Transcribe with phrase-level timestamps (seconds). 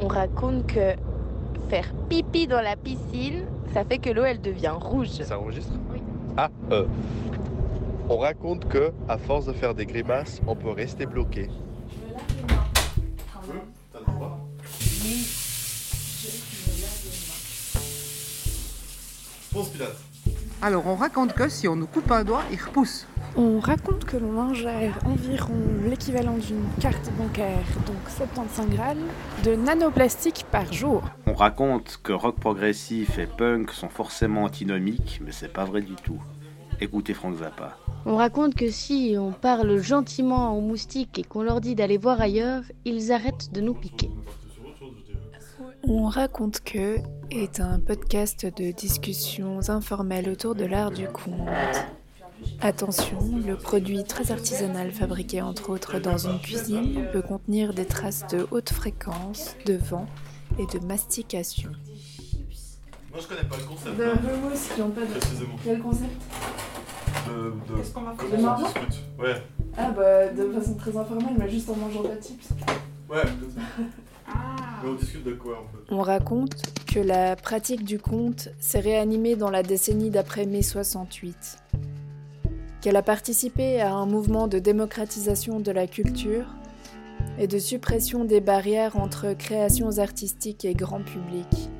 [0.00, 0.94] on raconte que
[1.68, 5.08] faire pipi dans la piscine, ça fait que l'eau elle devient rouge.
[5.08, 6.00] Ça enregistre Oui.
[6.36, 6.86] Ah, euh.
[8.08, 11.50] On raconte que, à force de faire des grimaces, on peut rester bloqué.
[13.92, 14.38] T'as le droit
[19.52, 19.96] Ponce Pilate.
[20.62, 23.06] Alors on raconte que si on nous coupe un doigt, il repousse.
[23.36, 25.54] On raconte que l'on ingère environ
[25.88, 29.06] l'équivalent d'une carte bancaire, donc 75 grammes,
[29.44, 31.02] de nanoplastique par jour.
[31.26, 35.94] On raconte que rock progressif et punk sont forcément antinomiques, mais c'est pas vrai du
[35.94, 36.20] tout.
[36.80, 37.76] Écoutez Frank Zappa.
[38.06, 42.20] On raconte que si on parle gentiment aux moustiques et qu'on leur dit d'aller voir
[42.20, 44.10] ailleurs, ils arrêtent de nous piquer.
[45.84, 46.96] On raconte que
[47.30, 51.86] est un podcast de discussions informelles autour de l'art du conte.
[52.60, 58.26] Attention, le produit très artisanal fabriqué entre autres dans une cuisine peut contenir des traces
[58.28, 60.06] de haute fréquence, de vent
[60.58, 61.70] et de mastication.
[63.10, 63.96] Moi, je connais pas le concept.
[63.96, 65.06] De remous qui ont pas de...
[65.06, 65.56] Précisément.
[65.64, 66.10] Quel concept?
[67.26, 67.32] De,
[67.72, 67.78] de...
[67.78, 68.18] Qu'est-ce qu'on va faire?
[68.18, 69.42] Comment De on marrant discute Ouais.
[69.76, 72.48] Ah bah de façon très informelle, mais juste en mangeant de la chips.
[73.08, 73.22] Ouais,
[74.26, 78.80] Mais on discute de quoi, en fait On raconte que la pratique du conte s'est
[78.80, 81.58] réanimée dans la décennie d'après mai 68,
[82.80, 86.46] qu'elle a participé à un mouvement de démocratisation de la culture
[87.38, 91.70] et de suppression des barrières entre créations artistiques et grand public.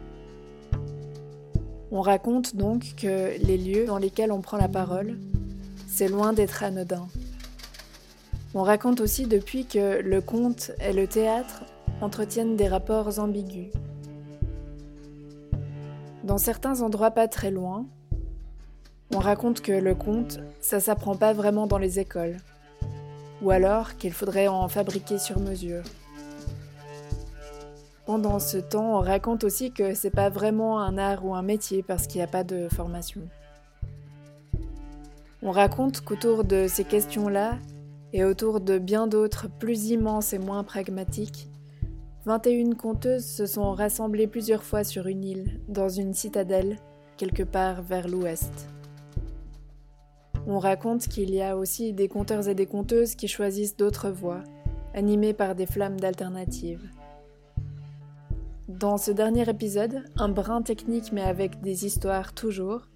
[1.91, 5.19] On raconte donc que les lieux dans lesquels on prend la parole,
[5.87, 7.09] c'est loin d'être anodin.
[8.55, 11.65] On raconte aussi depuis que le conte et le théâtre
[12.01, 13.71] entretiennent des rapports ambigus.
[16.25, 17.87] Dans certains endroits pas très loin,
[19.15, 22.37] on raconte que le conte, ça s'apprend pas vraiment dans les écoles,
[23.43, 25.83] ou alors qu'il faudrait en fabriquer sur mesure.
[28.05, 31.83] Pendant ce temps, on raconte aussi que c'est pas vraiment un art ou un métier
[31.83, 33.23] parce qu'il n'y a pas de formation.
[35.43, 37.59] On raconte qu'autour de ces questions-là,
[38.13, 41.49] et autour de bien d'autres plus immenses et moins pragmatiques,
[42.25, 46.77] 21 conteuses se sont rassemblées plusieurs fois sur une île, dans une citadelle,
[47.17, 48.69] quelque part vers l'ouest.
[50.51, 54.43] On raconte qu'il y a aussi des conteurs et des conteuses qui choisissent d'autres voies,
[54.95, 56.89] animées par des flammes d'alternatives.
[58.67, 62.89] Dans ce dernier épisode, un brin technique mais avec des histoires toujours,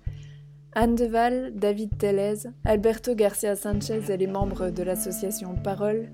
[0.74, 6.08] Anne Deval, David Tellez, Alberto Garcia Sanchez et les membres de l'association Parole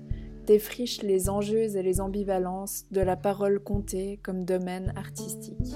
[0.45, 5.73] défrichent les enjeux et les ambivalences de la parole contée comme domaine artistique.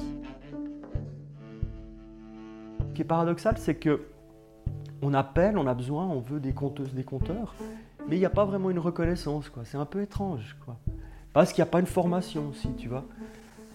[2.89, 4.01] Ce qui est paradoxal, c'est que
[5.03, 7.53] on appelle, on a besoin, on veut des conteuses, des conteurs,
[8.07, 9.63] mais il n'y a pas vraiment une reconnaissance, quoi.
[9.65, 10.77] C'est un peu étrange, quoi.
[11.33, 13.03] Parce qu'il n'y a pas une formation aussi, tu vois.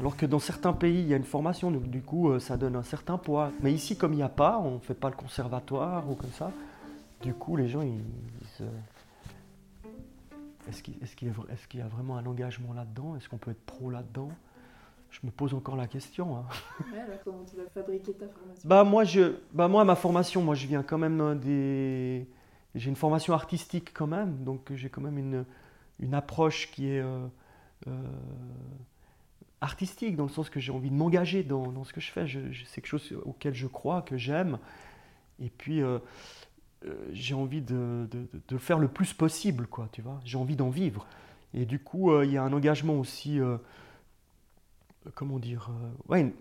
[0.00, 2.56] Alors que dans certains pays, il y a une formation, donc du coup, euh, ça
[2.56, 3.50] donne un certain poids.
[3.62, 6.30] Mais ici, comme il n'y a pas, on ne fait pas le conservatoire ou comme
[6.30, 6.52] ça,
[7.22, 8.00] du coup, les gens, ils,
[8.56, 8.62] se...
[10.68, 13.16] Est-ce qu'il est qu'il y, est qu'il y, a vraiment un engagement là-dedans?
[13.16, 14.28] Est-ce qu'on peut être pro là-dedans?
[15.10, 16.36] Je me pose encore la question.
[16.36, 16.44] Hein.
[16.92, 18.68] Ouais, alors comment tu vas fabriquer ta formation?
[18.68, 22.28] Bah moi, je, bah moi, ma formation, moi, je viens quand même des...
[22.74, 25.44] J'ai une formation artistique quand même, donc j'ai quand même une,
[26.00, 27.00] une approche qui est...
[27.00, 27.26] Euh,
[27.86, 27.90] euh,
[29.60, 32.26] artistique, dans le sens que j'ai envie de m'engager dans, dans, ce que je fais.
[32.26, 34.58] Je, je, c'est quelque chose auquel je crois, que j'aime.
[35.40, 35.98] Et puis, euh,
[36.84, 40.20] euh, j'ai envie de, de, de, faire le plus possible, quoi, tu vois.
[40.24, 41.06] J'ai envie d'en vivre.
[41.54, 43.56] Et du coup, euh, il y a un engagement aussi, euh,
[45.14, 45.70] comment dire,
[46.08, 46.32] ouais,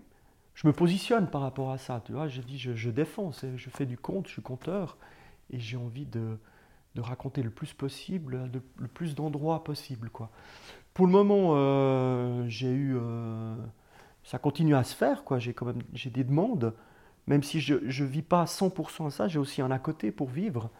[0.54, 2.28] je me positionne par rapport à ça, tu vois.
[2.28, 4.96] Je dis, je, défends, je fais du conte, je suis conteur,
[5.50, 6.38] et j'ai envie de,
[6.96, 10.30] raconter le plus possible, le plus d'endroits possible, quoi.
[10.98, 13.54] Pour le moment, euh, j'ai eu, euh,
[14.24, 15.38] ça continue à se faire, quoi.
[15.38, 16.74] J'ai quand même, j'ai des demandes,
[17.28, 20.10] même si je ne vis pas à 100% à ça, j'ai aussi un à côté
[20.10, 20.70] pour vivre.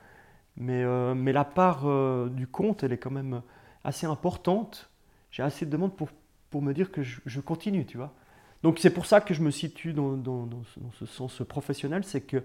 [0.56, 1.84] Mais, euh, mais la part
[2.30, 3.42] du compte, elle est quand même
[3.84, 4.90] assez importante.
[5.30, 6.08] J'ai assez de demandes pour,
[6.50, 8.12] pour me dire que je, continue, tu vois.
[8.62, 10.48] Donc c'est pour ça que je me situe dans,
[10.98, 12.42] ce, sens professionnel, c'est que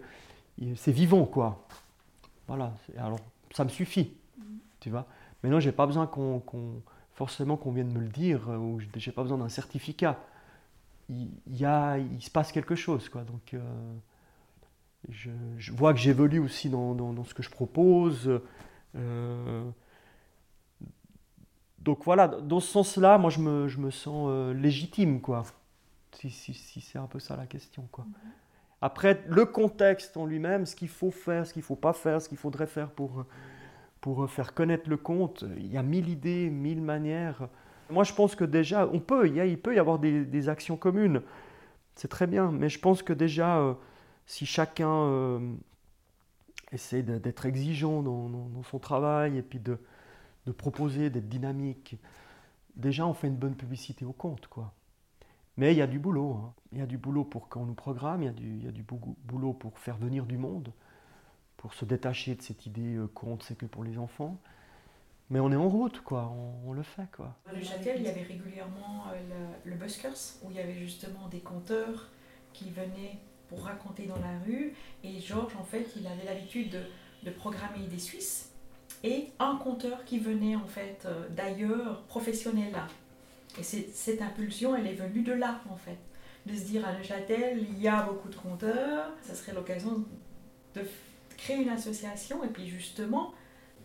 [0.76, 1.68] c'est vivant, quoi.
[2.48, 2.74] Voilà.
[2.98, 3.20] Alors
[3.54, 4.14] ça me suffit,
[4.80, 5.08] tu vois.
[5.42, 6.42] Maintenant, j'ai pas besoin qu'on,
[7.14, 10.20] forcément qu'on vienne me le dire ou j'ai pas besoin d'un certificat.
[11.10, 13.24] Il, y a, il se passe quelque chose, quoi.
[13.24, 13.60] Donc, euh,
[15.10, 18.40] je, vois que j'évolue aussi dans, ce que je propose.
[18.96, 19.70] Euh,
[21.84, 25.44] donc voilà, dans ce sens-là, moi je me, je me sens euh, légitime, quoi.
[26.14, 28.08] Si, si, si c'est un peu ça la question, quoi.
[28.82, 32.22] Après, le contexte en lui-même, ce qu'il faut faire, ce qu'il ne faut pas faire,
[32.22, 33.26] ce qu'il faudrait faire pour,
[34.02, 37.50] pour faire connaître le conte, il y a mille idées, mille manières
[37.90, 40.26] Moi, je pense que déjà, on peut, il, y a- il peut y avoir des,
[40.26, 41.22] des actions communes.
[41.96, 43.74] C'est très bien, mais je pense que déjà, euh,
[44.28, 45.40] si chacun euh,
[46.72, 49.78] essaie d'être exigeant dans, dans- dans son travail et puis de,
[50.46, 51.98] de proposer, d'être dynamique,
[52.76, 54.74] déjà, on fait une bonne publicité au compte, quoi.
[55.58, 56.34] Mais il y a du boulot.
[56.34, 56.54] hein.
[56.72, 58.72] Il y a du boulot pour qu'on nous programme, il y a du, y a
[58.72, 60.72] du bou- boulot pour faire venir du monde,
[61.58, 64.40] pour se détacher de cette idée euh, compte, c'est que pour les enfants.
[65.30, 66.34] Mais on est en route, quoi.
[66.66, 67.38] On, le fait, quoi.
[67.48, 71.28] À Neuchâtel, il y avait régulièrement euh, le, le Buskers, où il y avait justement
[71.30, 72.10] des conteurs
[72.54, 74.74] qui venaient pour raconter dans la rue.
[75.04, 76.84] Et Georges, en fait, il avait l'habitude de,
[77.24, 78.53] de programmer des Suisses
[79.04, 82.88] et un conteur qui venait, en fait, euh, d'ailleurs, professionnel là.
[83.60, 85.98] Et cette impulsion, elle est venue de là, en fait.
[86.46, 90.04] De se dire à Neuchâtel, il y a beaucoup de conteurs, ça serait l'occasion
[90.74, 90.82] de
[91.38, 93.34] créer une association et puis justement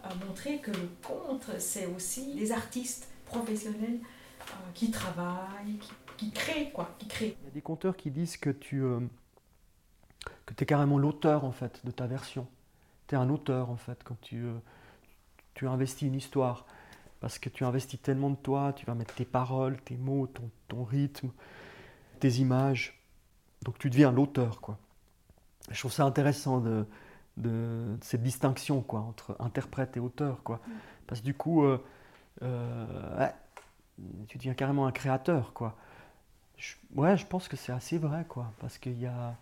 [0.03, 3.99] à montrer que le conte, c'est aussi des artistes professionnels
[4.41, 5.79] euh, qui travaillent,
[6.17, 7.37] qui, créent, quoi, qui créent.
[7.43, 9.01] Il y a des conteurs qui disent que tu euh,
[10.47, 12.47] que es carrément l'auteur en fait de ta version.
[13.07, 14.55] Tu es un auteur en fait quand tu, euh,
[15.59, 16.67] tu investis une histoire.
[17.21, 20.51] Parce que tu investis tellement de toi, tu vas mettre tes paroles, tes mots, ton,
[20.69, 21.31] ton rythme,
[22.21, 23.01] tes images.
[23.65, 24.79] Donc tu deviens l'auteur quoi.
[25.71, 26.87] Je trouve ça intéressant de,
[27.37, 30.61] de, de cette distinction quoi entre interprète et auteur quoi.
[31.07, 31.83] Parce que du coup, euh,
[32.43, 33.35] euh, ouais,
[34.29, 35.77] tu deviens carrément un créateur quoi.
[36.59, 38.53] Je- ouais, je pense que c'est assez vrai, quoi.
[38.61, 39.37] Parce qu'il y a,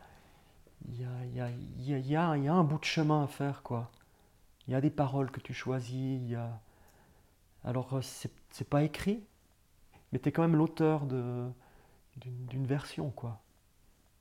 [0.90, 2.78] y, a, y, a, il y, a, il y a- il y a un bout
[2.78, 3.90] de chemin à faire, quoi.
[4.66, 6.60] Il y a des paroles que tu choisis, il y a...
[7.64, 9.24] Alors, euh, c'est pas écrit,
[10.12, 13.42] mais tu es quand même l'auteur d'une version, quoi.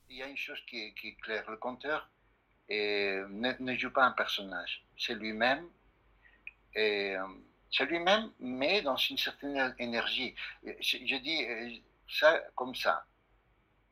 [0.10, 2.10] Il y a une chose qui est, claire, le conteur
[2.70, 5.68] ne, joue pas un personnage, c'est lui-même.
[6.78, 7.20] Euh,
[7.72, 10.36] c'est lui-même, mais dans une certaine énergie.
[10.64, 11.70] Je, je dis euh,
[12.08, 13.06] ça comme ça.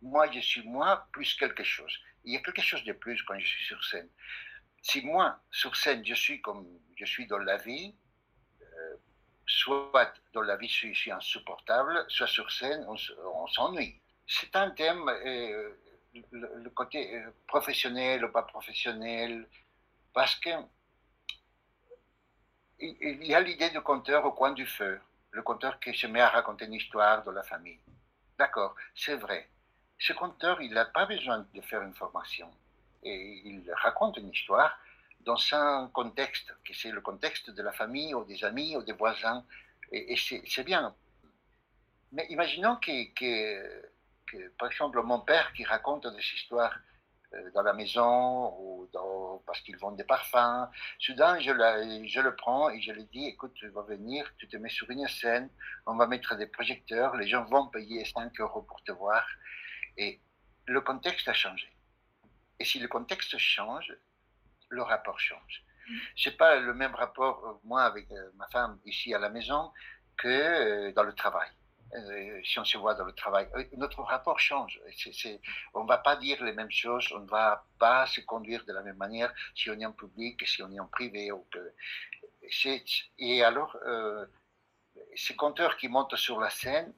[0.01, 1.93] Moi, je suis moi plus quelque chose.
[2.23, 4.09] Il y a quelque chose de plus quand je suis sur scène.
[4.83, 7.95] Si moi, sur scène, je suis comme je suis dans la vie,
[8.61, 8.95] euh,
[9.45, 13.99] soit dans la vie, je suis, insupportable, soit sur scène, on, s'ennuie.
[14.27, 15.71] C'est un thème, euh,
[16.31, 19.47] le, le côté euh, professionnel ou pas professionnel,
[20.13, 20.49] parce que
[22.79, 24.99] il il y a l'idée du conteur au coin du feu,
[25.31, 27.79] le conteur qui se met à raconter une histoire de la famille.
[28.37, 29.49] D'accord, c'est vrai.
[29.97, 32.51] Ce conteur, il n'a pas besoin de faire une formation.
[33.03, 34.77] Et il raconte une histoire
[35.21, 38.93] dans un contexte, qui c'est le contexte de la famille ou des amis ou des
[38.93, 39.45] voisins.
[39.91, 40.95] Et, et c'est bien.
[42.11, 46.77] Mais imaginons que, que- par exemple, mon père qui raconte des histoires
[47.33, 48.89] euh, dans la maison ou
[49.45, 50.69] parce qu'ils vendent des parfums,
[50.99, 54.47] soudain je, la- je le prends et je lui dis, écoute, tu vas venir, tu
[54.47, 55.49] te mets sur une scène,
[55.87, 59.25] on va mettre des projecteurs, les gens vont payer 5 euros pour te voir.
[59.97, 60.21] Et
[60.67, 61.72] le contexte a changé.
[62.63, 63.93] Et si le contexte change,
[64.69, 65.65] le rapport change.
[66.15, 69.69] C'est pas le même rapport, euh, moi, avec euh, ma femme ici à la maison,
[70.15, 71.49] que euh, dans le travail.
[72.45, 74.79] Si on se voit dans le travail, notre rapport change.
[75.73, 78.71] On ne va pas dire les mêmes choses, on ne va pas se conduire de
[78.71, 81.31] la même manière si on est en public que si on est en privé.
[83.19, 84.25] Et alors, euh,
[85.15, 86.93] ces conteurs qui montent sur la scène,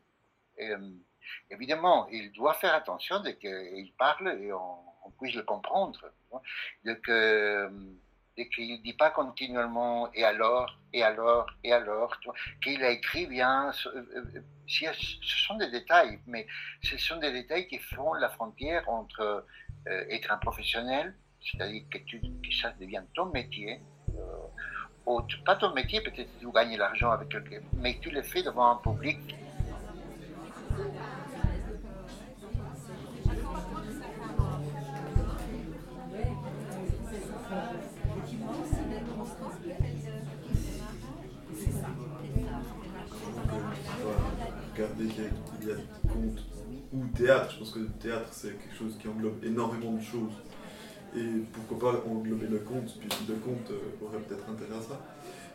[1.49, 5.99] évidemment, il doit faire attention de qu'il parle et on, on puisse le comprendre.
[6.31, 6.41] vois.
[6.83, 7.71] De que
[8.37, 12.19] et qu'il ne dit pas continuellement et alors, et alors, et alors,
[12.61, 13.71] qu'il a écrit bien.
[13.71, 16.45] ce- euh, euh, Ce sont des détails, mais
[16.83, 19.45] ce sont des détails qui font la frontière entre
[19.87, 23.79] euh, être un professionnel, c'est-à-dire que, que ça devienne ton métier,
[24.17, 24.47] euh,
[25.05, 28.43] ou pas ton métier, peut-être que tu gagnes l'argent avec quelqu'un, mais tu le fais
[28.43, 29.19] devant un public
[47.15, 47.51] théâtre.
[47.53, 50.33] Je pense que le théâtre, c'est quelque chose qui englobe énormément de choses.
[51.15, 55.01] Et pourquoi pas englober le conte, puis le conte euh, aurait peut-être intérêt à ça.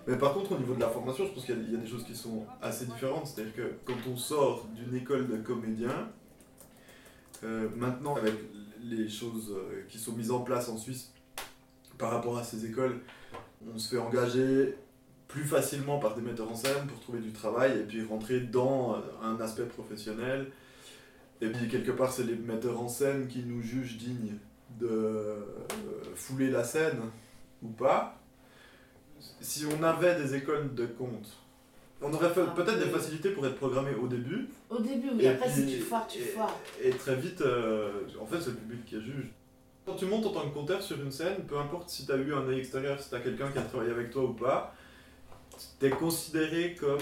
[0.07, 2.05] Mais par contre, au niveau de la formation, je pense qu'il y, a- des choses
[2.05, 3.27] qui sont assez différentes.
[3.27, 6.09] C'est-à-dire que quand on sort d'une école de comédien,
[7.45, 8.35] euh, maintenant, avec
[8.83, 11.13] les choses euh, qui sont mises en place en Suisse
[11.99, 13.01] par rapport à ces écoles,
[13.73, 14.75] on se fait engager
[15.29, 18.97] plus facilement par des metteurs en scène pour trouver du travail et puis rentrer dans
[19.23, 20.51] un aspect professionnel.
[21.43, 24.37] Et puis quelque part, c'est les metteurs en scène qui nous jugent dignes
[24.79, 25.41] de euh,
[26.15, 27.01] fouler la scène
[27.63, 28.19] ou pas.
[29.41, 31.37] Si on avait des écoles de conte
[32.03, 34.49] On aurait fait peut-être des facilités pour être programmé au début.
[34.71, 35.23] Au début, oui.
[35.25, 36.57] Et Après, si tu foires, tu et- foires.
[36.83, 39.31] Et très vite, euh, en fait, c'est le public qui juge.
[39.87, 42.17] Quand tu montes en tant que compteur sur une scène, peu importe si tu as
[42.17, 44.75] eu un œil extérieur, si tu as quelqu'un qui a travaillé avec toi ou pas,
[45.79, 46.99] tu es considéré comme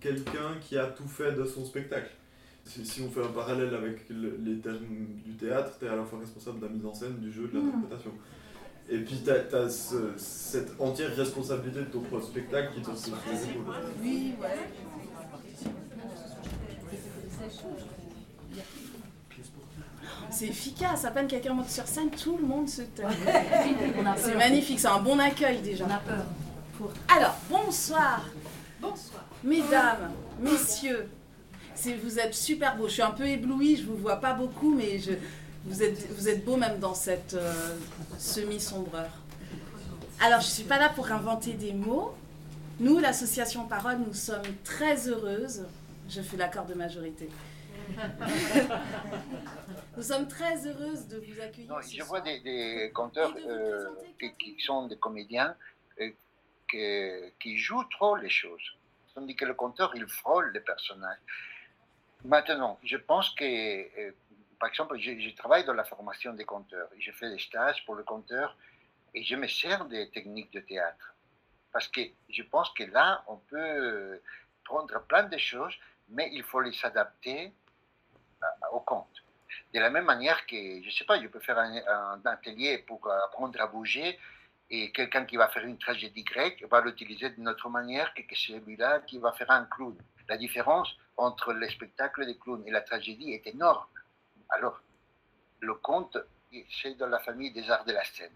[0.00, 2.10] quelqu'un qui a tout fait de son spectacle.
[2.64, 4.78] Si, si on fait un parallèle avec le- les termes
[5.24, 7.48] du théâtre, tu es à la fois responsable de la mise en scène, du jeu,
[7.52, 8.12] de l'interprétation.
[8.88, 9.68] Et puis tu as,
[10.16, 13.14] cette entière responsabilité de ton propre spectacle qui te sur.
[14.02, 14.48] Oui, ouais.
[20.30, 23.02] C'est efficace, à peine quelqu'un monte sur scène, tout le monde se tait.
[24.16, 25.84] C'est magnifique, c'est un bon accueil déjà.
[25.86, 26.24] On a peur.
[26.78, 28.24] Pour- Alors, bonsoir.
[28.80, 29.24] Bonsoir.
[29.44, 31.08] Mesdames, messieurs,
[32.02, 32.88] vous êtes super beaux.
[32.88, 35.12] Je suis un peu éblouie, je vous vois pas beaucoup, mais je,
[35.64, 37.76] vous, êtes, vous êtes beaux même dans cette euh,
[38.18, 39.10] semi-sombreur.
[40.20, 42.14] Alors, je suis pas là pour inventer des mots.
[42.80, 45.66] Nous, l'association Parole, nous sommes très heureuses.
[46.08, 47.28] Je fais l'accord de majorité.
[49.96, 51.70] nous sommes très heureuses de vous accueillir.
[51.70, 53.86] Non, je vois des, des conteurs euh,
[54.18, 55.54] qui, qui sont des comédiens
[56.00, 56.10] euh,
[56.70, 58.62] que- qui jouent trop les choses.
[59.14, 61.18] Tandis que le conteur, il frôle les personnages.
[62.24, 64.12] Maintenant, je pense que, euh,
[64.60, 66.88] par exemple, je, travaille dans la formation des conteurs.
[66.98, 68.56] Je fais des stages pour le conteur
[69.12, 71.14] et je me sers des techniques de théâtre.
[71.72, 72.00] Parce que
[72.30, 74.22] je pense que là, on peut euh,
[74.64, 75.74] prendre plein de choses,
[76.10, 77.52] mais il faut les adapter
[78.40, 79.24] à- au conte.
[79.74, 83.10] De la même manière que, je ne sais pas, je peux faire un, atelier pour
[83.10, 84.18] apprendre à bouger
[84.70, 89.00] et quelqu'un qui va faire une tragédie grecque va l'utiliser d'une autre manière que celui-là
[89.00, 89.96] qui va faire un clown.
[90.28, 93.86] La différence entre le spectacle des clowns et la tragédie est énorme.
[94.50, 94.80] Alors,
[95.60, 96.18] le conte,
[96.82, 98.32] c'est dans la famille des arts de la scène.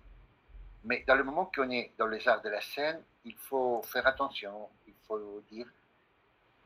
[0.85, 4.07] Mais dans le moment qu'on est dans les arts de la scène, il faut faire
[4.07, 5.67] attention, il faut dire,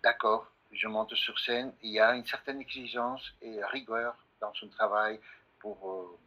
[0.03, 4.69] d'accord, je monte sur scène, il y a une certaine exigence et rigueur dans son
[4.69, 5.19] travail
[5.59, 6.19] pour, euh,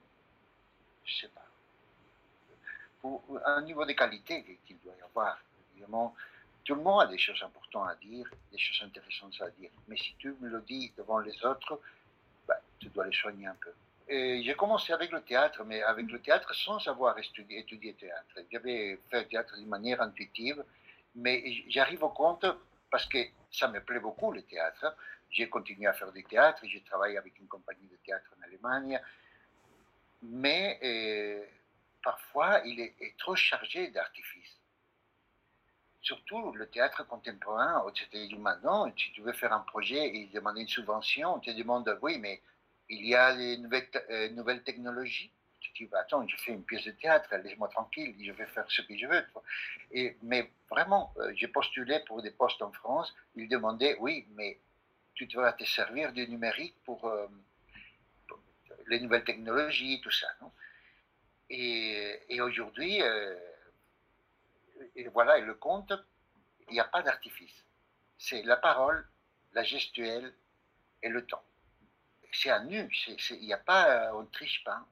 [1.05, 1.45] je sais pas,
[2.99, 5.37] pour un niveau de qualité qu'il doit y avoir.
[5.73, 6.15] Évidemment,
[6.63, 9.71] tout le monde a des choses importantes à dire, des choses intéressantes à dire.
[9.87, 11.79] Mais si tu me le dis devant les autres,
[12.47, 13.73] bah, tu dois les soigner un peu.
[14.09, 18.35] J'ai commencé avec le théâtre, mais avec le théâtre sans avoir étudié, étudié théâtre.
[18.51, 20.63] J'avais fait théâtre d'une manière intuitive,
[21.15, 22.45] mais j'arrive au compte
[22.91, 23.17] parce que
[23.51, 24.95] ça me plaît beaucoup le théâtre.
[25.31, 29.01] J'ai continué à faire du théâtre, j'ai travaillé avec une compagnie de théâtre en Allemagne,
[30.21, 31.43] mais euh,
[32.03, 34.59] parfois il est, est trop chargé d'artifices.
[36.03, 40.61] Surtout le théâtre contemporain, c'était du maintenant, si tu veux faire un projet et demander
[40.61, 42.41] une subvention, on te demande oui, mais
[42.89, 45.31] il y a des nouvelles, euh, nouvelles technologies.
[45.61, 48.69] Tu dis, bah, attends, je fais une pièce de théâtre, laisse-moi tranquille, je vais faire
[48.69, 49.23] ce que je veux.
[49.91, 54.59] Et, mais vraiment, euh, j'ai postulé pour des postes en France, ils demandaient, oui, mais
[55.13, 57.27] tu dois te servir du numérique pour, euh,
[58.27, 58.39] pour
[58.87, 60.27] les nouvelles technologies, tout ça.
[61.49, 63.01] Et, aujourd'hui,
[64.95, 65.93] et voilà, et le conte,
[66.67, 67.65] il n'y a pas d'artifice.
[68.17, 69.07] C'est la parole,
[69.53, 70.33] la gestuelle
[71.01, 71.43] et le temps.
[72.31, 72.89] C'est à nu,
[73.29, 74.85] il a pas, on ne triche pas.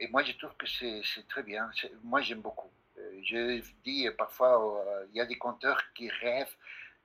[0.00, 1.70] Et moi, je trouve que c'est très bien.
[2.02, 2.72] Moi, j'aime beaucoup.
[2.98, 6.56] Euh, Je dis parfois, euh, il y a des conteurs qui rêvent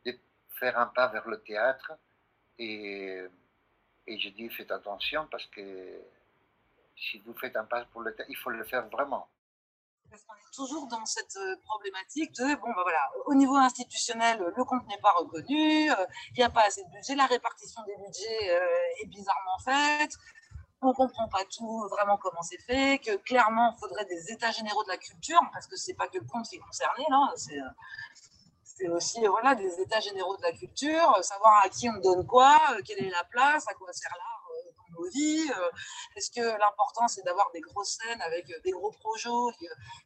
[0.05, 0.17] de
[0.55, 1.91] faire un pas vers le théâtre.
[2.57, 3.21] Et,
[4.07, 6.01] et je dis, faites attention parce que
[6.95, 9.29] si vous faites un pas pour le théâtre, il faut le faire vraiment.
[10.09, 14.39] Parce qu'on est toujours dans cette euh, problématique de, bon, ben voilà, au niveau institutionnel,
[14.55, 17.81] le compte n'est pas reconnu, euh, il n'y a pas assez de budget, la répartition
[17.83, 20.11] des budgets euh, est bizarrement faite,
[20.81, 24.51] on ne comprend pas tout vraiment comment c'est fait, que clairement, il faudrait des états
[24.51, 27.05] généraux de la culture, parce que ce n'est pas que le compte qui est concerné,
[27.09, 32.25] là, c'est aussi voilà, des états généraux de la culture, savoir à qui on donne
[32.27, 34.36] quoi, quelle est la place, à quoi sert dans
[34.97, 35.69] nos euh,
[36.15, 39.29] Est-ce que l'important c'est d'avoir des grosses scènes avec euh, des gros projets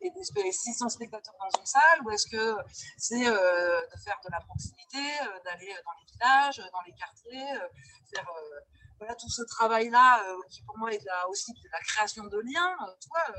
[0.02, 2.56] et, et des 600 spectateurs dans une salle, ou est-ce que
[2.98, 6.94] c'est euh, de faire de la proximité, euh, d'aller dans les villages, euh, dans les
[6.94, 7.68] quartiers, euh,
[8.14, 8.60] faire euh,
[9.00, 12.76] voilà, tout ce travail-là euh, qui pour moi est aussi de la création de liens,
[12.88, 12.92] euh,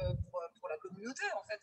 [0.09, 1.61] euh, pour, pour la communauté en fait.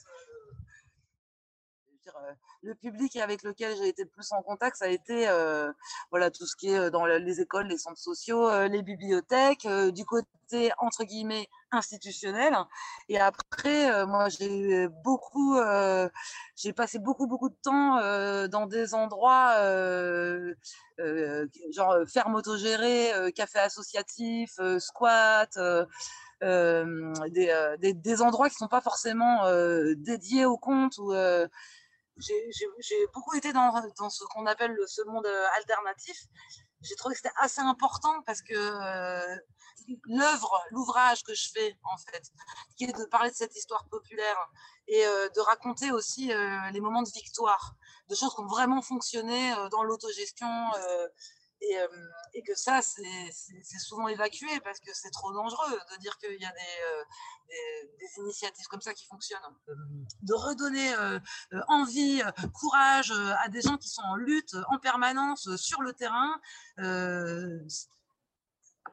[2.15, 5.71] Euh, le public avec lequel j'ai été le plus en contact, ça a été euh,
[6.11, 10.05] voilà, tout ce qui est euh, dans les écoles, les centres sociaux, les bibliothèques, du
[10.05, 12.57] côté entre guillemets institutionnel.
[13.07, 15.57] Et après, moi, j'ai beaucoup,
[16.55, 17.97] j'ai passé beaucoup, beaucoup de temps
[18.47, 19.55] dans des endroits
[21.71, 25.57] genre ferme autogérée, café associatif, squat.
[26.41, 29.43] des, des, des endroits qui sont pas forcément
[29.95, 31.13] dédiés au compte ou
[32.19, 33.71] j'ai beaucoup été dans,
[34.09, 36.17] ce qu'on appelle le, ce monde alternatif.
[36.81, 38.55] J'ai trouvé que c'était assez important parce que
[40.05, 42.23] l'œuvre, l'ouvrage que je fais, en fait,
[42.77, 44.38] qui est de parler de cette histoire populaire
[44.88, 46.31] et de raconter aussi
[46.71, 47.75] les moments de victoire,
[48.07, 50.47] de choses qui ont vraiment fonctionné dans l'autogestion
[51.61, 56.45] et, que ça, c'est souvent évacué parce que c'est trop dangereux de dire qu'il y
[56.45, 57.55] a des,
[57.99, 59.41] des, initiatives comme ça qui fonctionnent.
[60.21, 60.93] De redonner
[61.67, 62.21] envie,
[62.53, 63.11] courage
[63.43, 66.39] à des gens qui sont en lutte en permanence sur le terrain,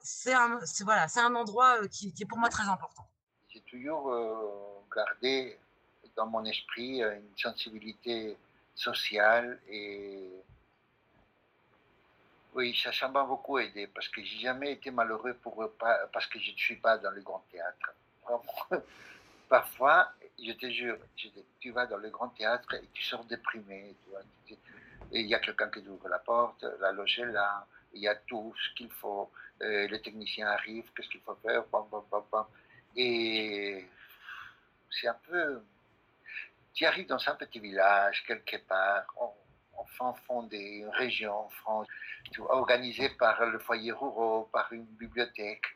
[0.00, 3.08] c'est un, voilà, un endroit qui, qui, est pour moi très important.
[3.49, 4.12] J'ai toujours
[4.94, 5.58] gardé
[6.16, 8.37] dans mon esprit une sensibilité
[8.75, 10.30] sociale et
[12.57, 16.53] oui, ça, m'a beaucoup aidé parce que j'ai jamais été malheureux pour, parce que je
[16.53, 17.93] ne suis pas dans le grand théâtre.
[19.49, 20.11] Parfois,
[20.43, 20.97] je te jure,
[21.61, 23.95] tu vas dans le grand théâtre et tu sors déprimé.
[25.13, 28.15] il y a quelqu'un qui ouvre la porte, la loge est là, il y a
[28.15, 29.31] tout ce qu'il faut.
[29.63, 31.65] Euh, les techniciens arrivent, qu'est-ce qu'il faut faire,
[32.97, 33.87] Et
[34.91, 35.63] c'est un peu.
[36.73, 39.07] Tu arrives dans un petit village, quelque part,
[39.87, 41.85] fin fond des régions en
[42.49, 45.66] organisé par le foyer rural, par une bibliothèque.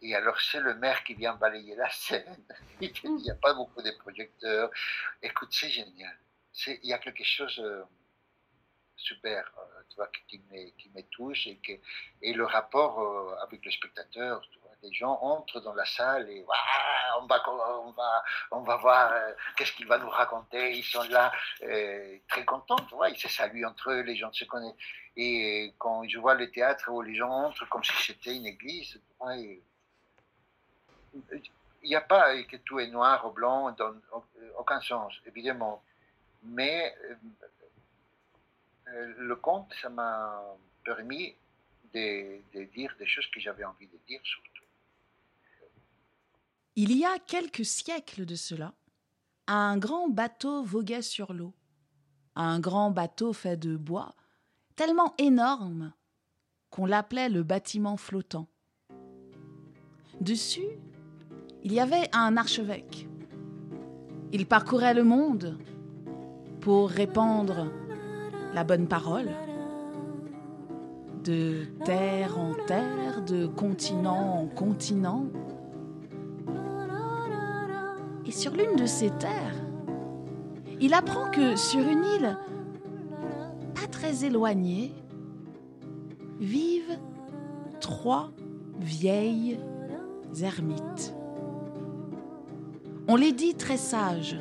[0.00, 2.36] Et alors, c'est le maire qui vient balayer la scène.
[2.80, 4.70] Il n'y a pas beaucoup de projecteurs.
[5.22, 6.16] Écoute, c'est génial.
[6.66, 7.82] Il y a quelque chose euh,
[8.96, 11.72] super euh, tu vois, qui, me, qui me touche et, que,
[12.22, 14.42] et le rapport euh, avec le spectateur.
[14.82, 16.44] Les gens entrent dans la salle et
[17.20, 19.12] on, va, on, va, on va voir
[19.56, 20.76] qu'est-ce qu'il va nous raconter.
[20.76, 21.32] Ils sont là
[22.28, 22.76] très contents.
[22.76, 24.76] Tu ils se saluent entre eux, les gens se connaissent.
[25.16, 29.00] Et quand je vois le théâtre où les gens entrent comme si c'était une église,
[29.32, 29.60] il
[31.82, 33.94] n'y a pas que tout est noir ou blanc dans
[34.58, 35.82] aucun sens, évidemment.
[36.42, 36.94] Mais
[38.88, 40.40] euh, le conte, ça m'a
[40.84, 41.34] permis
[41.92, 42.40] de,
[42.74, 44.20] dire des choses que j'avais envie de dire.
[46.80, 48.72] Il y a quelques siècles de cela,
[49.48, 51.52] un grand bateau voguait sur l'eau.
[52.36, 54.14] Un grand bateau fait de bois
[54.76, 55.92] tellement énorme
[56.70, 58.46] qu'on l'appelait le bâtiment flottant.
[60.20, 60.68] Dessus,
[61.64, 63.08] il y avait un archevêque.
[64.30, 65.58] Il parcourait le monde
[66.60, 67.72] pour répandre
[68.54, 69.30] la bonne parole.
[71.24, 75.26] De terre en terre, de continent en continent.
[78.28, 79.56] Et sur l'une de ces terres,
[80.80, 82.36] il apprend que sur une île
[83.90, 84.92] très éloignés
[86.38, 86.98] vivent
[87.80, 88.30] trois
[88.80, 89.58] vieilles
[90.40, 91.14] ermites.
[93.08, 94.36] On les dit très sages.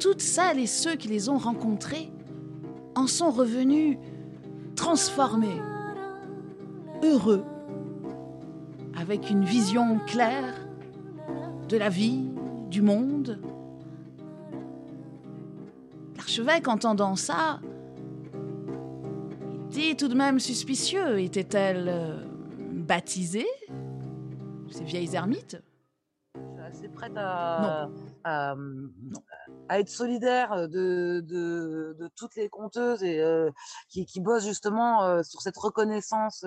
[0.00, 2.10] Toutes celles et ceux qui les ont rencontrées
[2.96, 3.98] en sont revenus
[4.74, 5.60] transformés,
[7.02, 7.44] heureux,
[8.96, 10.63] avec une vision claire
[11.74, 12.30] de la vie,
[12.70, 13.40] du monde.
[16.16, 17.58] L'archevêque, entendant ça,
[19.70, 21.18] était tout de même suspicieux.
[21.18, 22.24] Était-elle euh,
[22.70, 23.48] baptisée
[24.70, 25.60] Ces vieilles ermites?
[26.36, 27.88] Je suis assez prête à,
[28.22, 28.54] à,
[29.70, 33.50] être solidaire de, de, de, toutes les conteuses et, euh,
[33.88, 36.46] qui, qui, bossent justement euh, sur cette reconnaissance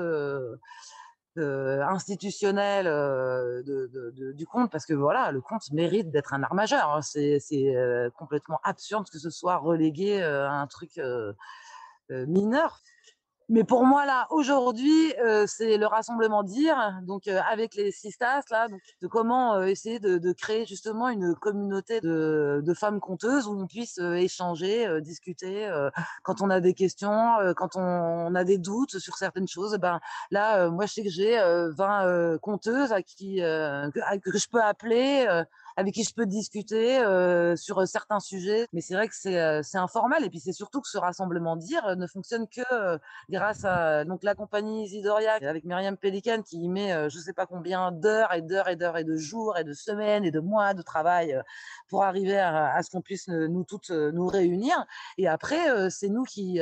[1.37, 6.95] institutionnelle de, du conte, parce que voilà, le conte mérite d'être un art majeur.
[6.95, 7.01] Hein.
[7.01, 7.73] C'est
[8.17, 10.99] complètement absurde que ce soit relégué à un truc
[12.09, 12.81] mineur.
[13.49, 18.41] Mais pour moi, là, aujourd'hui, euh, c'est le rassemblement d'IR, donc euh, avec les Sistas,
[18.51, 18.67] là,
[19.01, 23.57] de comment euh, essayer de, de, créer justement une communauté de, de femmes conteuses où
[23.57, 25.71] on puisse échanger, discuter
[26.23, 29.77] quand on a des questions, quand on, a des doutes sur certaines choses.
[29.77, 29.99] Ben,
[30.31, 31.39] là, moi, je sais que j'ai
[31.77, 35.25] 20 conteuses à qui, que, que, je peux appeler
[35.77, 38.67] avec qui je peux discuter euh, sur euh, certains sujets.
[38.73, 40.23] Mais c'est vrai que c'est euh, informel.
[40.25, 42.97] Et puis c'est surtout que ce rassemblement dire ne fonctionne que
[43.29, 47.45] grâce à donc la compagnie Isidoria avec Myriam Pelican qui y met je sais pas
[47.45, 50.73] combien d'heures et d'heures et d'heures et de jours et de semaines et de mois
[50.73, 51.39] de travail
[51.89, 54.83] pour arriver à ce qu'on puisse nous toutes nous réunir.
[55.19, 56.59] Et après c'est nous qui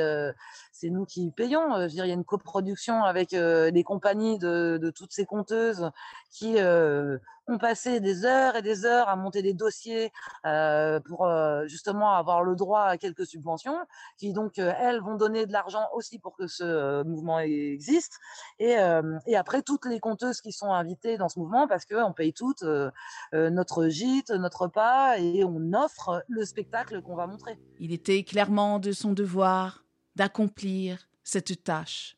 [0.78, 1.74] c'est nous qui payons.
[1.74, 5.90] Euh, dire, il y a une coproduction avec euh, les compagnies de, toutes ces compteuses
[6.30, 10.12] qui euh, ont passé des heures et des heures à monter des dossiers
[10.44, 13.78] euh, pour euh, justement avoir le droit à quelques subventions,
[14.18, 18.18] qui donc, euh, elles, vont donner de l'argent aussi pour que ce euh, mouvement existe.
[18.58, 22.12] Et, euh, et après, toutes les compteuses qui sont invitées dans ce mouvement, parce qu'on
[22.12, 22.90] paye toutes euh,
[23.34, 27.58] euh, notre gîte, notre repas, et on offre le spectacle qu'on va montrer.
[27.78, 29.85] Il était clairement de son devoir
[30.16, 32.16] d'accomplir cette tâche,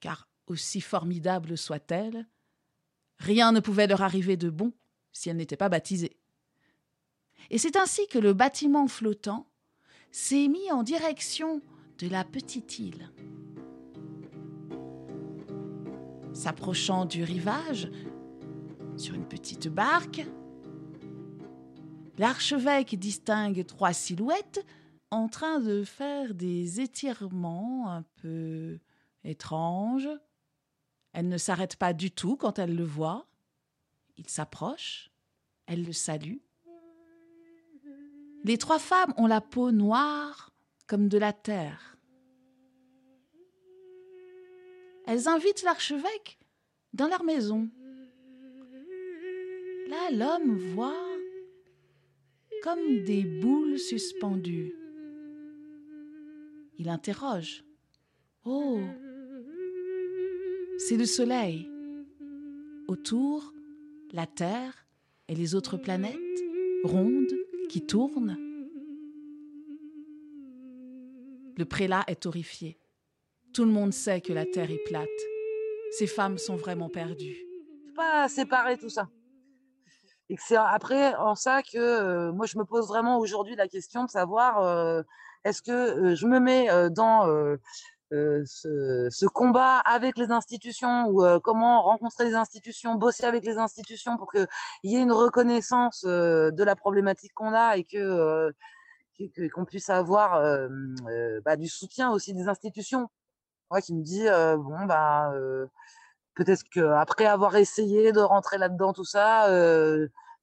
[0.00, 2.26] car aussi formidable soit-elle,
[3.18, 4.72] rien ne pouvait leur arriver de bon
[5.12, 6.16] si elle n'était pas baptisée.
[7.50, 9.46] Et c'est ainsi que le bâtiment flottant
[10.10, 11.60] s'est mis en direction
[11.98, 13.10] de la petite île.
[16.32, 17.90] S'approchant du rivage,
[18.96, 20.24] sur une petite barque,
[22.16, 24.64] l'archevêque distingue trois silhouettes
[25.10, 28.78] en train de faire des étirements un peu
[29.24, 30.08] étranges.
[31.12, 33.26] Elle ne s'arrête pas du tout quand elle le voit.
[34.16, 35.10] Il s'approche,
[35.66, 36.38] elle le salue.
[38.44, 40.52] Les trois femmes ont la peau noire
[40.86, 41.96] comme de la terre.
[45.06, 46.38] Elles invitent l'archevêque
[46.92, 47.70] dans leur maison.
[49.88, 51.08] Là, l'homme voit
[52.62, 54.74] comme des boules suspendues.
[56.78, 57.64] Il interroge.
[58.44, 58.80] Oh,
[60.78, 61.68] c'est le soleil.
[62.86, 63.52] Autour,
[64.12, 64.86] la Terre
[65.26, 66.14] et les autres planètes
[66.84, 67.34] rondes
[67.68, 68.36] qui tournent.
[71.56, 72.78] Le prélat est horrifié.
[73.52, 75.08] Tout le monde sait que la Terre est plate.
[75.90, 77.44] Ces femmes sont vraiment perdues.
[77.96, 79.08] pas séparer tout ça.
[80.30, 84.04] Et c'est après en ça que euh, moi je me pose vraiment aujourd'hui la question
[84.04, 85.02] de savoir euh,
[85.44, 87.26] est-ce que je me mets dans
[88.10, 94.30] ce, combat avec les institutions ou comment rencontrer les institutions, bosser avec les institutions pour
[94.30, 94.46] qu'il
[94.84, 98.52] y ait une reconnaissance de la problématique qu'on a et que
[99.52, 100.40] qu'on puisse avoir
[101.44, 103.08] bah, du soutien aussi des institutions?
[103.70, 105.30] Moi qui me euh, bon bah
[106.34, 109.48] peut-être qu'après avoir essayé de rentrer là-dedans, tout ça,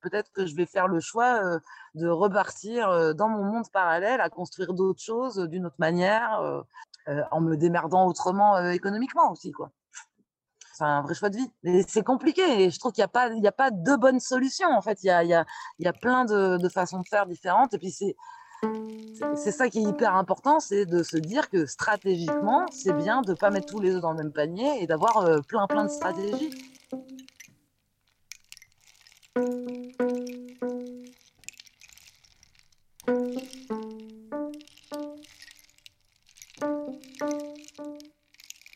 [0.06, 1.42] peut-être que je vais faire le choix
[1.96, 6.64] de repartir dans mon monde parallèle, à construire d'autres choses d'une autre manière,
[7.32, 9.52] en me démerdant autrement économiquement aussi.
[9.52, 9.72] quoi.
[10.78, 11.84] C'est un vrai choix de vie.
[11.88, 14.20] C'est compliqué et je trouve qu'il n'y a, pas- il y a pas de bonne
[14.20, 14.68] solution.
[14.70, 15.46] En fait, il y a, y a-
[15.80, 17.74] y a plein de, façons de faire différentes.
[17.74, 18.16] Et puis, c'est
[19.36, 23.32] c'est- ça qui est hyper important, c'est de se dire que stratégiquement, c'est bien de
[23.32, 25.14] ne pas mettre tous les œufs dans le même panier et d'avoir
[25.48, 26.50] plein plein de stratégies.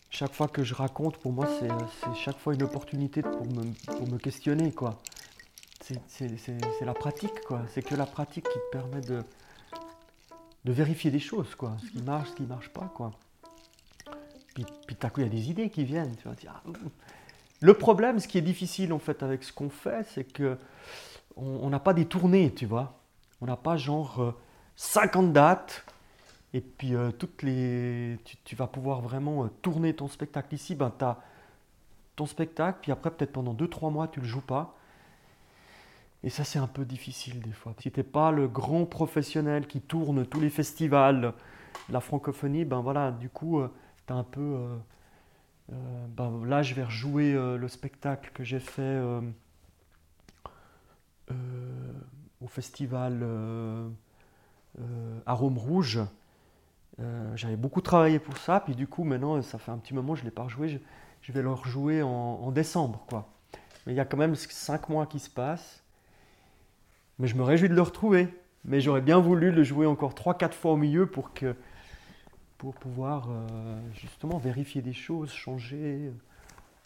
[0.10, 1.70] Chaque fois que je raconte, pour moi, c'est
[2.14, 5.00] chaque fois une opportunité pour me, pour me questionner, quoi.
[5.80, 5.98] C'est-
[6.82, 7.62] la pratique, quoi.
[7.74, 9.24] C'est que la pratique qui te permet de,
[10.66, 11.78] de vérifier des choses, quoi.
[11.86, 13.14] Ce qui marche, ce qui marche pas, quoi.
[14.56, 16.14] Puis, puis tout à coup, il y a des idées qui viennent.
[17.62, 20.58] Le problème, ce qui est difficile, en fait, avec ce qu'on fait, c'est que
[21.36, 23.00] on n'a pas des tournées, tu vois.
[23.42, 24.36] On n'a pas genre euh,
[24.76, 25.86] 50 dates
[26.54, 30.76] et puis euh, toutes les, tu, vas pouvoir vraiment euh, tourner ton spectacle ici.
[30.76, 31.18] Ben, as
[32.16, 34.76] ton spectacle, puis après peut-être pendant 2-3 mois tu le joues pas.
[36.24, 37.74] Et ça c'est un peu difficile des fois.
[37.80, 41.34] Si t'es pas le grand professionnel qui tourne tous les festivals,
[41.90, 43.62] la francophonie, ben voilà, du coup
[44.06, 44.58] tu as un peu...
[45.72, 49.22] euh, ben là je vais rejouer euh, le spectacle que j'ai fait euh,
[52.42, 53.90] au festival euh,
[55.26, 56.00] Arôme Rouge.
[57.36, 60.22] J'avais beaucoup travaillé pour ça, puis du coup maintenant ça fait un petit moment je
[60.22, 60.82] ne l'ai pas rejoué,
[61.22, 63.06] je, vais le rejouer en, décembre.
[63.08, 63.30] quoi.
[63.86, 65.82] Mais il y a quand même 5 mois qui se passent,
[67.18, 68.28] mais je me réjouis de le retrouver.
[68.66, 71.56] Mais j'aurais bien voulu le jouer encore 3-4 fois au milieu pour, que,
[72.60, 76.12] pour pouvoir euh, justement vérifier des choses, changer.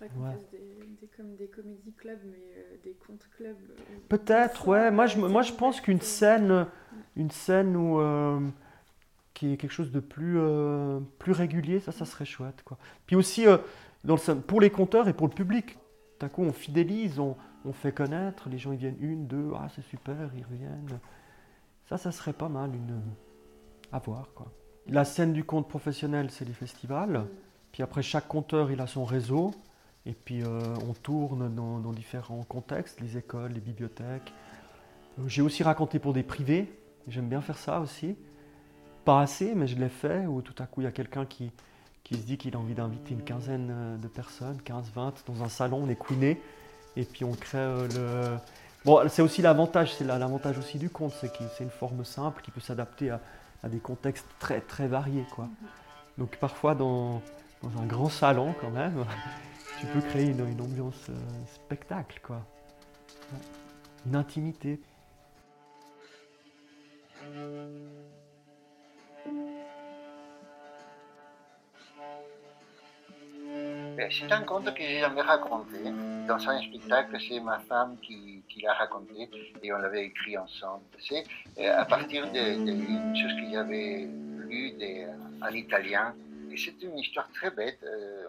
[0.02, 0.08] Ouais.
[0.32, 0.60] fasse des,
[1.02, 3.56] des- comme des comédie clubs, mais euh, des contes clubs.
[3.70, 4.92] euh, Peut-être, ouais.
[4.92, 6.68] Moi, je, moi, je pense qu'une scène,
[7.16, 8.00] une scène où,
[9.34, 10.38] qui est quelque chose de plus,
[11.20, 12.64] plus régulier, ça, ça serait chouette.
[12.64, 12.78] Quoi.
[13.06, 13.46] Puis aussi,
[14.04, 15.78] dans le, pour les conteurs et pour le public,
[16.20, 19.68] d'un coup, on fidélise, on, on fait connaître, les gens ils viennent une, deux, ah
[19.74, 21.00] c'est super, ils reviennent.
[21.88, 23.02] Ça, ça serait pas mal une,
[23.92, 24.30] à voir.
[24.36, 24.52] Quoi.
[24.88, 27.26] La scène du conte professionnel, c'est les festivals.
[27.72, 29.52] Puis après, chaque conteur, il a son réseau.
[30.06, 34.34] Et puis, euh, on tourne dans, différents contextes, les écoles, les bibliothèques.
[35.20, 36.70] Euh, J'ai aussi raconté pour des privés.
[37.08, 38.18] J'aime bien faire ça aussi.
[39.06, 41.52] Pas assez, mais je l'ai fait, où tout à coup, il y a quelqu'un qui,
[42.04, 45.50] qui se dit qu'il a envie d'inviter une quinzaine euh, de personnes, 15-20, dans un
[45.50, 46.42] salon, on est queené,
[46.98, 48.38] et puis on crée le...
[48.86, 52.42] Bon, c'est aussi l'avantage, c'est l'avantage aussi du conte, c'est que c'est une forme simple
[52.42, 53.22] qui peut s'adapter à,
[53.64, 55.26] à des contextes très très variés.
[55.34, 55.48] Quoi.
[56.18, 57.22] Donc parfois dans,
[57.62, 59.06] dans un grand salon quand même,
[59.80, 62.42] tu peux créer une, une ambiance euh, spectacle, quoi.
[64.06, 64.80] Une intimité.
[74.10, 75.78] C'est un conte que j'ai jamais raconté.
[76.28, 79.30] Dans un spectacle, c'est ma femme qui, qui l'a raconté
[79.62, 80.84] et on l'avait écrit ensemble.
[81.00, 81.24] C'est
[81.68, 84.08] à partir d'une chose que j'avais
[84.48, 86.14] lu de- en italien.
[86.52, 88.26] Et c'est une histoire très bête euh,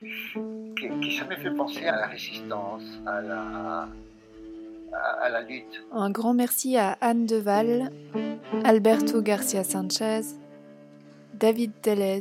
[0.00, 3.88] qui, qui ça me fait penser à la résistance, à la,
[4.92, 5.82] à, à la lutte.
[5.92, 7.90] Un grand merci à Anne Deval,
[8.64, 10.22] Alberto Garcia Sanchez,
[11.34, 12.20] David Telez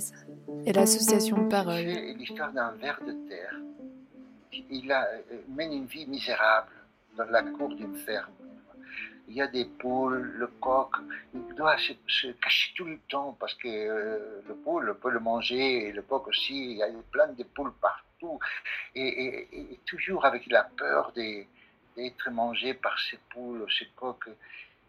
[0.65, 1.73] et l'association Parole.
[1.77, 3.55] C'est l'histoire d'un ver de terre.
[4.69, 5.03] Il euh,
[5.49, 6.71] mène une vie misérable
[7.17, 8.33] dans la cour d'une ferme.
[9.27, 10.95] Il y a des poules, le coq,
[11.35, 15.87] il doit se, cacher tout le temps parce que euh, le poule peut le manger
[15.87, 16.71] et le coq aussi.
[16.71, 18.39] Il y a plein de poules partout
[18.95, 24.29] et, toujours avec la peur d'être mangé par ces poules, ces coqs.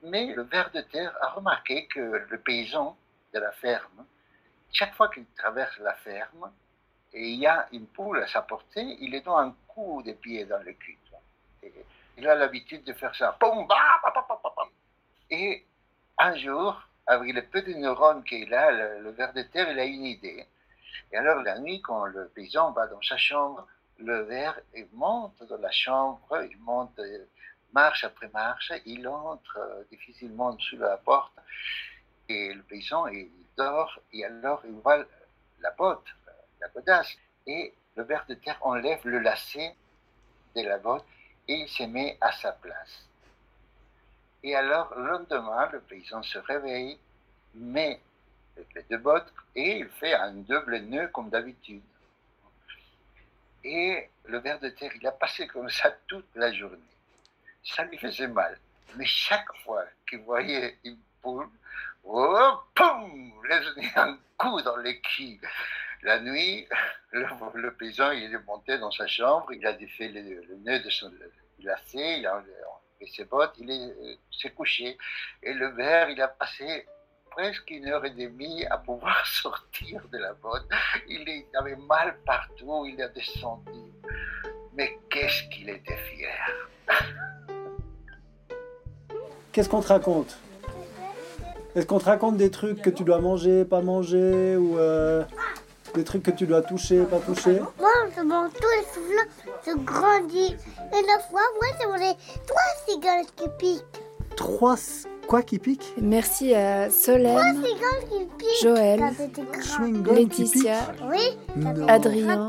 [0.02, 2.96] Mais le ver de terre a remarqué que le paysan
[3.34, 4.06] de la ferme,
[4.72, 6.50] chaque fois qu'il traverse la ferme,
[7.12, 10.12] et il y a une poule à sa portée, il lui donne un coup de
[10.12, 10.98] pied dans le cul.
[12.16, 13.36] il a l'habitude de faire ça.
[15.30, 15.64] Et
[16.18, 19.78] un jour, avec le peu de neurones qu'il a, le, le ver de terre, il
[19.78, 20.46] a une idée.
[21.12, 23.66] Et alors la nuit, quand le paysan va dans sa chambre,
[23.98, 24.60] le ver
[24.92, 27.26] monte dans la chambre, il monte euh,
[27.72, 31.32] marche après marche, il entre euh, difficilement sous la porte.
[32.28, 35.04] Et le paysan, il dort, et alors il voit
[35.60, 36.06] la botte,
[36.60, 37.02] la.
[37.46, 39.74] Et le ver de terre enlève le lacet
[40.54, 41.06] de la botte
[41.48, 43.08] et il se met à sa place.
[44.42, 46.98] Et alors, le lendemain, le paysan se réveille,
[47.54, 48.00] met
[48.74, 51.82] les deux bottes et il fait un double nœud comme d'habitude.
[53.64, 56.78] Et le ver de terre, il a passé comme ça toute la journée.
[57.62, 58.58] Ça lui faisait mal.
[58.96, 61.48] Mais chaque fois qu'il voyait une poule,
[62.04, 65.38] oh, poum, laisse un coup dans le cul.
[66.02, 66.66] La nuit,
[67.12, 71.10] le, paysan, il est monté dans sa chambre, il a défait le, nœud de son
[71.62, 72.52] lacet, il a enlevé
[73.06, 74.98] ses bottes, il euh, s'est couché.
[75.42, 76.86] Et le ver, il a passé
[77.30, 80.68] presque une heure et demie à pouvoir sortir de la botte.
[81.08, 83.70] Il avait mal partout, il a descendu.
[84.74, 86.68] Mais qu'est-ce qu'il était fier
[89.52, 90.38] Qu'est-ce qu'on te raconte?
[91.74, 95.24] Est-ce qu'on te raconte des trucs que tu dois manger, pas manger, ou euh,
[95.94, 99.84] des trucs que tu dois toucher, pas toucher Moi, je mange tous les soufflants, je
[99.84, 100.56] grandis.
[100.92, 104.04] Et la fois, moi, j'ai mangé trois cigales qui piquent.
[104.36, 104.76] Trois
[105.26, 105.94] quoi qui piquent?
[106.00, 108.62] Merci à Trois Solène, cigales qui piquent.
[108.62, 109.00] Joël,
[110.12, 111.38] Laetitia, Oui,
[111.88, 112.46] Adrien,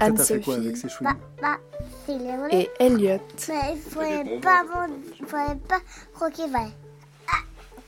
[0.00, 1.56] Anne-Sophie Bah, bah,
[2.50, 3.18] et Elliot.
[3.48, 5.80] Mais il fallait pas manger, il fallait pas
[6.14, 6.68] croquer, voilà.
[7.28, 7.42] Ah,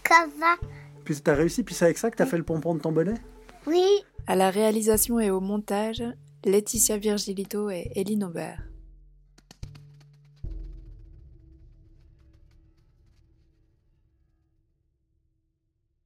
[0.05, 0.55] comme ça.
[1.05, 3.15] Puis t'as réussi, puis c'est avec ça que t'as fait le pompon de ton bonnet?
[3.67, 4.05] Oui.
[4.31, 6.05] À la réalisation et au montage,
[6.45, 8.70] Laetitia Virgilito et Eline Aubert.